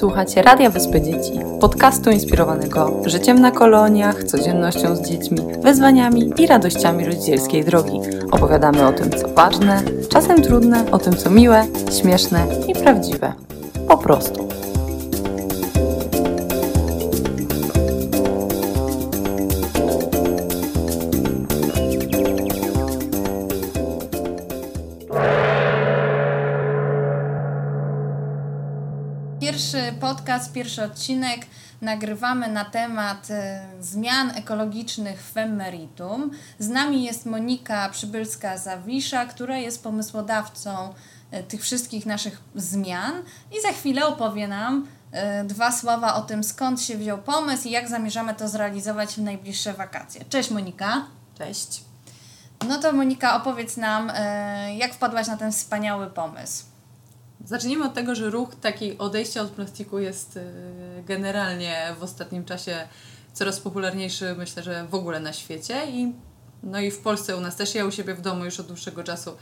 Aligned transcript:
Słuchacie 0.00 0.42
Radia 0.42 0.70
Wyspy 0.70 1.00
Dzieci, 1.00 1.32
podcastu 1.60 2.10
inspirowanego 2.10 3.02
życiem 3.06 3.40
na 3.40 3.50
koloniach, 3.50 4.24
codziennością 4.24 4.96
z 4.96 5.02
dziećmi, 5.02 5.38
wyzwaniami 5.62 6.32
i 6.38 6.46
radościami 6.46 7.04
rodzicielskiej 7.04 7.64
drogi. 7.64 8.00
Opowiadamy 8.30 8.86
o 8.86 8.92
tym, 8.92 9.10
co 9.10 9.28
ważne, 9.28 9.82
czasem 10.08 10.42
trudne, 10.42 10.90
o 10.90 10.98
tym, 10.98 11.16
co 11.16 11.30
miłe, 11.30 11.66
śmieszne 12.00 12.46
i 12.68 12.74
prawdziwe. 12.74 13.32
Po 13.88 13.98
prostu. 13.98 14.48
Pierwszy 29.50 29.94
podcast, 30.00 30.52
pierwszy 30.52 30.84
odcinek 30.84 31.40
nagrywamy 31.80 32.48
na 32.48 32.64
temat 32.64 33.30
e, 33.30 33.66
zmian 33.80 34.30
ekologicznych 34.30 35.22
w 35.22 35.32
Femmeritum. 35.32 36.30
Z 36.58 36.68
nami 36.68 37.04
jest 37.04 37.26
Monika 37.26 37.90
Przybylska-Zawisza, 37.90 39.26
która 39.26 39.58
jest 39.58 39.82
pomysłodawcą 39.82 40.94
e, 41.30 41.42
tych 41.42 41.62
wszystkich 41.62 42.06
naszych 42.06 42.40
zmian 42.54 43.12
i 43.58 43.62
za 43.62 43.68
chwilę 43.68 44.06
opowie 44.06 44.48
nam 44.48 44.86
e, 45.12 45.44
dwa 45.44 45.72
słowa 45.72 46.14
o 46.14 46.22
tym, 46.22 46.44
skąd 46.44 46.82
się 46.82 46.98
wziął 46.98 47.18
pomysł 47.18 47.68
i 47.68 47.70
jak 47.70 47.88
zamierzamy 47.88 48.34
to 48.34 48.48
zrealizować 48.48 49.14
w 49.14 49.18
najbliższe 49.18 49.72
wakacje. 49.72 50.24
Cześć 50.24 50.50
Monika. 50.50 51.04
Cześć. 51.38 51.84
No 52.68 52.78
to 52.78 52.92
Monika, 52.92 53.36
opowiedz 53.36 53.76
nam, 53.76 54.12
jak 54.76 54.94
wpadłaś 54.94 55.26
na 55.26 55.36
ten 55.36 55.52
wspaniały 55.52 56.06
pomysł. 56.06 56.69
Zacznijmy 57.44 57.84
od 57.84 57.94
tego, 57.94 58.14
że 58.14 58.30
ruch 58.30 58.54
taki 58.54 58.98
odejścia 58.98 59.42
od 59.42 59.50
plastiku 59.50 59.98
jest 59.98 60.36
y, 60.36 60.42
generalnie 61.06 61.94
w 61.98 62.02
ostatnim 62.02 62.44
czasie 62.44 62.88
coraz 63.32 63.60
popularniejszy, 63.60 64.34
myślę, 64.38 64.62
że 64.62 64.86
w 64.86 64.94
ogóle 64.94 65.20
na 65.20 65.32
świecie 65.32 65.90
i 65.90 66.12
no 66.62 66.80
i 66.80 66.90
w 66.90 66.98
Polsce 66.98 67.36
u 67.36 67.40
nas 67.40 67.56
też. 67.56 67.74
Ja 67.74 67.84
u 67.84 67.90
siebie 67.90 68.14
w 68.14 68.20
domu 68.20 68.44
już 68.44 68.60
od 68.60 68.66
dłuższego 68.66 69.04
czasu 69.04 69.36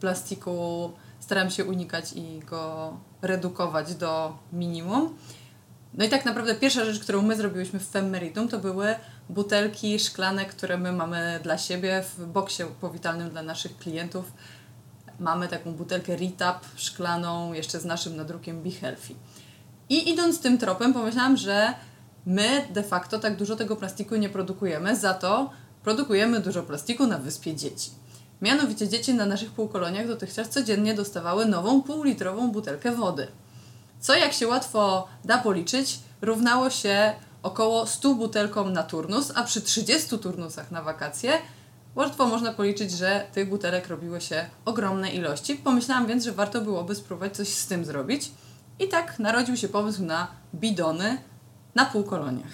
plastiku 0.00 0.92
staram 1.20 1.50
się 1.50 1.64
unikać 1.64 2.12
i 2.12 2.40
go 2.40 2.96
redukować 3.22 3.94
do 3.94 4.38
minimum. 4.52 5.16
No 5.94 6.04
i 6.04 6.08
tak 6.08 6.24
naprawdę 6.24 6.54
pierwsza 6.54 6.84
rzecz, 6.84 7.00
którą 7.00 7.22
my 7.22 7.36
zrobiłyśmy 7.36 7.80
w 7.80 7.88
Femmeritum, 7.88 8.48
to 8.48 8.58
były 8.58 8.94
butelki 9.28 9.98
szklane, 9.98 10.44
które 10.44 10.78
my 10.78 10.92
mamy 10.92 11.40
dla 11.42 11.58
siebie 11.58 12.02
w 12.02 12.26
boksie 12.26 12.62
powitalnym 12.80 13.30
dla 13.30 13.42
naszych 13.42 13.76
klientów 13.76 14.32
mamy 15.20 15.48
taką 15.48 15.72
butelkę 15.72 16.16
Retap 16.16 16.64
szklaną, 16.76 17.52
jeszcze 17.52 17.80
z 17.80 17.84
naszym 17.84 18.16
nadrukiem 18.16 18.62
Be 18.62 18.70
Healthy. 18.70 19.14
I 19.88 20.10
idąc 20.10 20.40
tym 20.40 20.58
tropem, 20.58 20.92
pomyślałam, 20.92 21.36
że 21.36 21.74
my 22.26 22.66
de 22.70 22.82
facto 22.82 23.18
tak 23.18 23.36
dużo 23.36 23.56
tego 23.56 23.76
plastiku 23.76 24.16
nie 24.16 24.28
produkujemy, 24.28 24.96
za 24.96 25.14
to 25.14 25.50
produkujemy 25.82 26.40
dużo 26.40 26.62
plastiku 26.62 27.06
na 27.06 27.18
wyspie 27.18 27.56
dzieci. 27.56 27.90
Mianowicie 28.42 28.88
dzieci 28.88 29.14
na 29.14 29.26
naszych 29.26 29.50
półkoloniach 29.50 30.06
dotychczas 30.06 30.48
codziennie 30.48 30.94
dostawały 30.94 31.46
nową 31.46 31.82
półlitrową 31.82 32.50
butelkę 32.50 32.92
wody. 32.92 33.26
Co 34.00 34.14
jak 34.14 34.32
się 34.32 34.48
łatwo 34.48 35.08
da 35.24 35.38
policzyć, 35.38 35.98
równało 36.22 36.70
się 36.70 37.12
około 37.42 37.86
100 37.86 38.14
butelkom 38.14 38.72
na 38.72 38.82
turnus, 38.82 39.32
a 39.34 39.42
przy 39.42 39.60
30 39.60 40.18
turnusach 40.18 40.70
na 40.70 40.82
wakacje 40.82 41.38
Łatwo 41.96 42.26
można 42.26 42.52
policzyć, 42.52 42.90
że 42.92 43.26
tych 43.32 43.48
butelek 43.48 43.88
robiło 43.88 44.20
się 44.20 44.46
ogromne 44.64 45.10
ilości. 45.10 45.54
Pomyślałam 45.54 46.06
więc, 46.06 46.24
że 46.24 46.32
warto 46.32 46.60
byłoby 46.60 46.94
spróbować 46.94 47.36
coś 47.36 47.48
z 47.48 47.66
tym 47.66 47.84
zrobić. 47.84 48.30
I 48.78 48.88
tak 48.88 49.18
narodził 49.18 49.56
się 49.56 49.68
pomysł 49.68 50.02
na 50.02 50.26
bidony 50.54 51.18
na 51.74 51.84
półkoloniach. 51.84 52.52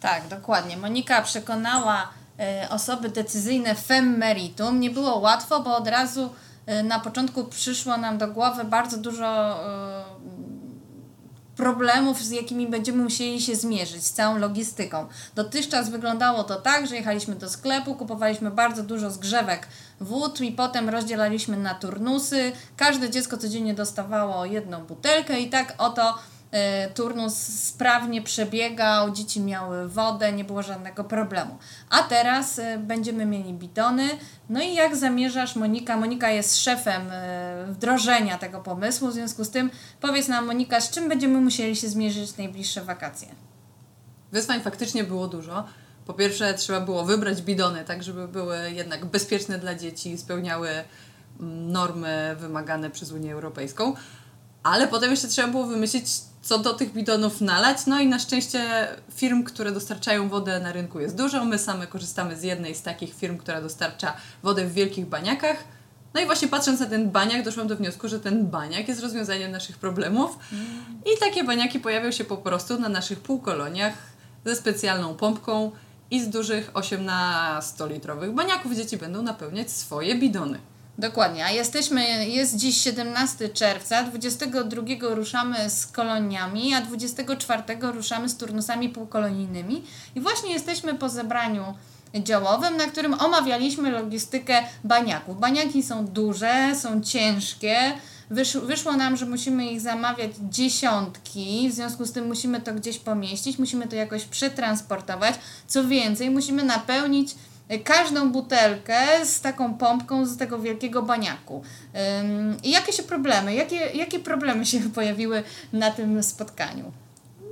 Tak, 0.00 0.28
dokładnie. 0.28 0.76
Monika 0.76 1.22
przekonała 1.22 2.08
y, 2.64 2.68
osoby 2.68 3.08
decyzyjne 3.08 3.74
Femmeritum. 3.74 4.80
Nie 4.80 4.90
było 4.90 5.18
łatwo, 5.18 5.60
bo 5.60 5.76
od 5.76 5.88
razu 5.88 6.30
y, 6.68 6.82
na 6.82 7.00
początku 7.00 7.44
przyszło 7.44 7.96
nam 7.96 8.18
do 8.18 8.28
głowy 8.28 8.64
bardzo 8.64 8.96
dużo 8.96 9.60
y, 9.60 9.93
problemów, 11.56 12.22
z 12.22 12.30
jakimi 12.30 12.66
będziemy 12.66 13.02
musieli 13.02 13.42
się 13.42 13.56
zmierzyć, 13.56 14.06
z 14.06 14.12
całą 14.12 14.38
logistyką. 14.38 15.06
Dotychczas 15.34 15.90
wyglądało 15.90 16.44
to 16.44 16.56
tak, 16.56 16.86
że 16.86 16.96
jechaliśmy 16.96 17.34
do 17.34 17.48
sklepu, 17.48 17.94
kupowaliśmy 17.94 18.50
bardzo 18.50 18.82
dużo 18.82 19.10
zgrzewek 19.10 19.68
wód 20.00 20.40
i 20.40 20.52
potem 20.52 20.88
rozdzielaliśmy 20.88 21.56
na 21.56 21.74
turnusy. 21.74 22.52
Każde 22.76 23.10
dziecko 23.10 23.36
codziennie 23.36 23.74
dostawało 23.74 24.44
jedną 24.44 24.84
butelkę 24.84 25.40
i 25.40 25.50
tak 25.50 25.74
oto 25.78 26.18
turnus 26.94 27.34
sprawnie 27.36 28.22
przebiegał, 28.22 29.10
dzieci 29.10 29.40
miały 29.40 29.88
wodę, 29.88 30.32
nie 30.32 30.44
było 30.44 30.62
żadnego 30.62 31.04
problemu. 31.04 31.58
A 31.90 32.02
teraz 32.02 32.58
y, 32.58 32.78
będziemy 32.78 33.26
mieli 33.26 33.52
bidony. 33.52 34.08
No 34.48 34.62
i 34.62 34.74
jak 34.74 34.96
zamierzasz, 34.96 35.56
Monika? 35.56 35.96
Monika 35.96 36.30
jest 36.30 36.58
szefem 36.58 37.02
y, 37.10 37.72
wdrożenia 37.72 38.38
tego 38.38 38.60
pomysłu, 38.60 39.08
w 39.08 39.12
związku 39.12 39.44
z 39.44 39.50
tym 39.50 39.70
powiedz 40.00 40.28
nam, 40.28 40.46
Monika, 40.46 40.80
z 40.80 40.90
czym 40.90 41.08
będziemy 41.08 41.40
musieli 41.40 41.76
się 41.76 41.88
zmierzyć 41.88 42.32
w 42.32 42.38
najbliższe 42.38 42.84
wakacje? 42.84 43.28
Wyzwań 44.32 44.60
faktycznie 44.60 45.04
było 45.04 45.28
dużo. 45.28 45.64
Po 46.06 46.14
pierwsze, 46.14 46.54
trzeba 46.54 46.80
było 46.80 47.04
wybrać 47.04 47.42
bidony, 47.42 47.84
tak 47.84 48.02
żeby 48.02 48.28
były 48.28 48.72
jednak 48.72 49.04
bezpieczne 49.04 49.58
dla 49.58 49.74
dzieci 49.74 50.18
spełniały 50.18 50.68
mm, 50.68 51.72
normy 51.72 52.36
wymagane 52.38 52.90
przez 52.90 53.12
Unię 53.12 53.32
Europejską. 53.32 53.94
Ale 54.62 54.88
potem 54.88 55.10
jeszcze 55.10 55.28
trzeba 55.28 55.48
było 55.48 55.66
wymyślić, 55.66 56.06
co 56.44 56.58
do 56.58 56.74
tych 56.74 56.92
bidonów 56.92 57.40
nalać. 57.40 57.86
No 57.86 58.00
i 58.00 58.06
na 58.06 58.18
szczęście 58.18 58.88
firm, 59.14 59.44
które 59.44 59.72
dostarczają 59.72 60.28
wodę 60.28 60.60
na 60.60 60.72
rynku 60.72 61.00
jest 61.00 61.16
dużo. 61.16 61.44
My 61.44 61.58
same 61.58 61.86
korzystamy 61.86 62.36
z 62.36 62.42
jednej 62.42 62.74
z 62.74 62.82
takich 62.82 63.14
firm, 63.14 63.38
która 63.38 63.60
dostarcza 63.60 64.12
wodę 64.42 64.66
w 64.66 64.72
wielkich 64.72 65.06
baniakach. 65.06 65.56
No 66.14 66.20
i 66.20 66.26
właśnie 66.26 66.48
patrząc 66.48 66.80
na 66.80 66.86
ten 66.86 67.10
baniak, 67.10 67.44
doszłam 67.44 67.66
do 67.66 67.76
wniosku, 67.76 68.08
że 68.08 68.20
ten 68.20 68.46
baniak 68.46 68.88
jest 68.88 69.00
rozwiązaniem 69.00 69.50
naszych 69.50 69.78
problemów. 69.78 70.38
I 71.06 71.20
takie 71.20 71.44
baniaki 71.44 71.80
pojawią 71.80 72.10
się 72.10 72.24
po 72.24 72.36
prostu 72.36 72.80
na 72.80 72.88
naszych 72.88 73.20
półkoloniach 73.20 73.94
ze 74.44 74.56
specjalną 74.56 75.14
pompką 75.14 75.70
i 76.10 76.20
z 76.20 76.28
dużych 76.28 76.72
18-litrowych 76.72 78.34
baniaków 78.34 78.72
dzieci 78.72 78.96
będą 78.96 79.22
napełniać 79.22 79.70
swoje 79.70 80.14
bidony. 80.14 80.58
Dokładnie, 80.98 81.44
a 81.44 81.50
jesteśmy, 81.50 82.28
jest 82.28 82.56
dziś 82.56 82.80
17 82.80 83.48
czerwca, 83.48 84.02
22 84.02 84.82
ruszamy 85.00 85.70
z 85.70 85.86
koloniami, 85.86 86.74
a 86.74 86.80
24 86.80 87.62
ruszamy 87.80 88.28
z 88.28 88.36
turnusami 88.36 88.88
półkolonijnymi 88.88 89.84
i 90.14 90.20
właśnie 90.20 90.52
jesteśmy 90.52 90.94
po 90.94 91.08
zebraniu 91.08 91.74
działowym, 92.14 92.76
na 92.76 92.86
którym 92.86 93.14
omawialiśmy 93.14 93.90
logistykę 93.90 94.62
baniaków. 94.84 95.40
Baniaki 95.40 95.82
są 95.82 96.06
duże, 96.06 96.74
są 96.74 97.00
ciężkie, 97.00 97.92
Wysz, 98.30 98.56
wyszło 98.56 98.92
nam, 98.92 99.16
że 99.16 99.26
musimy 99.26 99.66
ich 99.66 99.80
zamawiać 99.80 100.30
dziesiątki, 100.50 101.68
w 101.70 101.74
związku 101.74 102.04
z 102.04 102.12
tym 102.12 102.26
musimy 102.26 102.60
to 102.60 102.74
gdzieś 102.74 102.98
pomieścić, 102.98 103.58
musimy 103.58 103.88
to 103.88 103.96
jakoś 103.96 104.24
przetransportować. 104.24 105.34
Co 105.66 105.84
więcej, 105.84 106.30
musimy 106.30 106.64
napełnić 106.64 107.34
każdą 107.84 108.32
butelkę 108.32 109.26
z 109.26 109.40
taką 109.40 109.74
pompką 109.74 110.26
z 110.26 110.36
tego 110.36 110.58
wielkiego 110.58 111.02
baniaku. 111.02 111.62
I 112.62 112.70
jakie 112.70 112.92
się 112.92 113.02
problemy, 113.02 113.54
jakie, 113.54 113.76
jakie 113.76 114.18
problemy 114.18 114.66
się 114.66 114.80
pojawiły 114.94 115.42
na 115.72 115.90
tym 115.90 116.22
spotkaniu? 116.22 116.92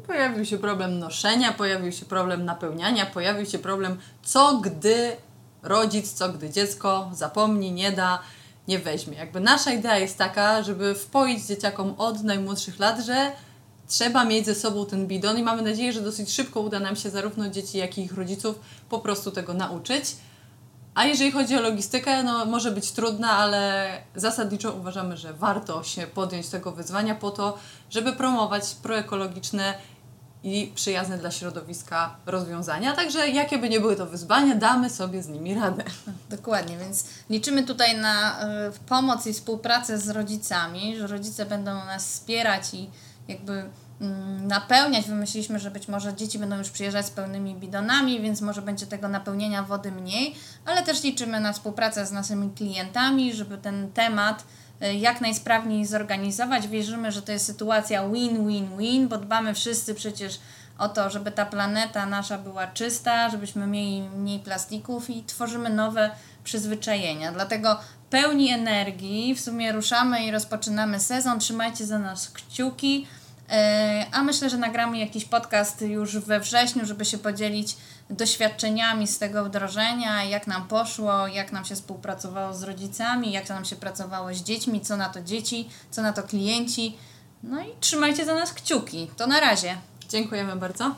Pojawił 0.06 0.44
się 0.44 0.58
problem 0.58 0.98
noszenia, 0.98 1.52
pojawił 1.52 1.92
się 1.92 2.04
problem 2.04 2.44
napełniania, 2.44 3.06
pojawił 3.06 3.46
się 3.46 3.58
problem 3.58 3.98
co 4.22 4.56
gdy 4.56 5.16
rodzic, 5.62 6.12
co 6.12 6.28
gdy 6.28 6.50
dziecko 6.50 7.10
zapomni, 7.12 7.72
nie 7.72 7.92
da, 7.92 8.22
nie 8.69 8.78
weźmie. 8.78 9.19
Jakby 9.19 9.40
nasza 9.40 9.72
idea 9.72 9.98
jest 9.98 10.19
taka, 10.19 10.62
żeby 10.62 10.94
wpoić 10.94 11.46
dzieciakom 11.46 11.94
od 11.98 12.22
najmłodszych 12.22 12.78
lat, 12.78 13.00
że 13.00 13.32
trzeba 13.88 14.25
mieć 14.25 14.46
ze 14.46 14.55
sobą 14.55 14.87
ten 14.87 15.06
bidon 15.06 15.38
i 15.38 15.43
mamy 15.43 15.62
nadzieję, 15.62 15.93
że 15.93 16.00
dosyć 16.00 16.32
szybko 16.32 16.61
uda 16.61 16.81
nam 16.81 16.96
się 16.96 17.11
zarówno 17.11 17.49
dzieci, 17.49 17.79
jak 17.79 17.99
i 17.99 18.02
ich 18.02 18.14
rodziców 18.14 18.61
po 18.88 18.99
prostu 18.99 19.31
tego 19.31 19.55
nauczyć. 19.55 20.17
A 20.94 21.05
jeżeli 21.05 21.32
chodzi 21.32 21.56
o 21.56 21.61
logistykę, 21.61 22.23
no 22.23 22.44
może 22.44 22.70
być 22.70 22.93
trudna, 22.93 23.31
ale 23.31 23.88
zasadniczo 24.17 24.73
uważamy, 24.73 25.17
że 25.17 25.34
warto 25.34 25.82
się 25.82 26.06
podjąć 26.06 26.49
tego 26.49 26.73
wyzwania 26.73 27.14
po 27.14 27.31
to, 27.31 27.58
żeby 27.90 28.12
promować 28.12 28.75
proekologiczne 28.82 29.75
i 30.44 30.73
przyjazne 30.75 31.19
dla 31.19 31.31
środowiska 31.31 32.17
rozwiązania. 32.26 32.93
Także 32.93 33.28
jakie 33.28 33.58
by 33.58 33.69
nie 33.69 33.81
były 33.81 33.96
to 33.96 34.06
wyzwania, 34.06 34.55
damy 34.55 34.90
sobie 34.90 35.23
z 35.23 35.28
nimi 35.28 35.55
radę. 35.55 35.85
Dokładnie, 36.31 36.78
więc 36.78 37.05
liczymy 37.31 37.62
tutaj 37.62 37.99
na 37.99 38.44
y, 38.69 38.73
pomoc 38.87 39.26
i 39.26 39.32
współpracę 39.32 39.99
z 39.99 40.08
rodzicami, 40.08 40.96
że 40.96 41.06
rodzice 41.06 41.46
będą 41.46 41.75
nas 41.75 42.06
wspierać 42.06 42.75
i 42.75 42.90
jakby 43.28 43.64
mm, 44.00 44.46
napełniać. 44.46 45.06
Wymyśliliśmy, 45.06 45.58
że 45.58 45.70
być 45.70 45.88
może 45.88 46.14
dzieci 46.14 46.38
będą 46.38 46.58
już 46.58 46.70
przyjeżdżać 46.70 47.06
z 47.06 47.10
pełnymi 47.10 47.54
bidonami, 47.54 48.20
więc 48.20 48.40
może 48.40 48.62
będzie 48.62 48.86
tego 48.86 49.08
napełnienia 49.08 49.62
wody 49.62 49.92
mniej, 49.92 50.34
ale 50.64 50.82
też 50.82 51.02
liczymy 51.02 51.40
na 51.40 51.52
współpracę 51.52 52.06
z 52.06 52.12
naszymi 52.12 52.50
klientami, 52.50 53.34
żeby 53.34 53.58
ten 53.58 53.92
temat 53.92 54.44
y, 54.82 54.94
jak 54.94 55.20
najsprawniej 55.20 55.86
zorganizować. 55.86 56.69
Wierzymy, 56.69 57.12
że 57.12 57.22
to 57.22 57.32
jest 57.32 57.46
sytuacja 57.46 58.08
win-win-win, 58.08 59.08
bo 59.08 59.19
dbamy 59.19 59.54
wszyscy 59.54 59.94
przecież 59.94 60.38
o 60.78 60.88
to, 60.88 61.10
żeby 61.10 61.30
ta 61.30 61.46
planeta 61.46 62.06
nasza 62.06 62.38
była 62.38 62.66
czysta, 62.66 63.30
żebyśmy 63.30 63.66
mieli 63.66 64.02
mniej 64.02 64.38
plastików 64.38 65.10
i 65.10 65.25
tworzymy 65.25 65.70
nowe 65.70 66.10
przyzwyczajenia. 66.44 67.32
Dlatego 67.32 67.78
pełni 68.12 68.50
energii 68.50 69.35
w 69.35 69.41
sumie 69.41 69.73
ruszamy 69.73 70.25
i 70.25 70.31
rozpoczynamy 70.31 71.00
sezon. 71.00 71.41
Trzymajcie 71.41 71.87
za 71.87 71.99
nas 71.99 72.31
kciuki. 72.31 73.06
E, 73.50 74.06
a 74.12 74.23
myślę, 74.23 74.50
że 74.50 74.59
nagramy 74.59 74.99
jakiś 74.99 75.25
podcast 75.25 75.82
już 75.82 76.19
we 76.19 76.41
wrześniu, 76.41 76.87
żeby 76.87 77.05
się 77.05 77.19
podzielić 77.19 77.76
doświadczeniami 78.11 79.06
z 79.06 79.19
tego 79.19 79.44
wdrożenia, 79.44 80.25
jak 80.25 80.47
nam 80.47 80.69
poszło, 80.69 81.26
jak 81.26 81.53
nam 81.53 81.64
się 81.64 81.75
współpracowało 81.75 82.55
z 82.55 82.62
rodzicami, 82.62 83.32
jak 83.32 83.49
nam 83.49 83.64
się 83.64 83.76
pracowało 83.76 84.35
z 84.35 84.43
dziećmi, 84.43 84.81
co 84.81 84.97
na 84.97 85.09
to 85.09 85.23
dzieci, 85.23 85.69
co 85.91 86.03
na 86.03 86.12
to 86.12 86.23
klienci. 86.23 86.97
No 87.43 87.61
i 87.61 87.69
trzymajcie 87.81 88.25
za 88.25 88.35
nas 88.35 88.53
kciuki. 88.53 89.11
To 89.17 89.26
na 89.26 89.41
razie. 89.41 89.76
Dziękujemy 90.09 90.56
bardzo. 90.56 90.94